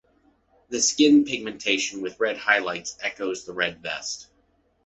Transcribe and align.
The 0.69 0.79
skin 0.81 1.25
pigmentation, 1.25 2.01
with 2.01 2.19
red 2.19 2.35
highlights, 2.35 2.97
echoes 3.03 3.45
the 3.45 3.53
red 3.53 3.83
vest. 3.83 4.29